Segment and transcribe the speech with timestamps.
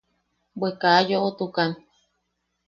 [0.57, 0.69] –Bwe...
[0.81, 1.71] kaa yoʼotukan.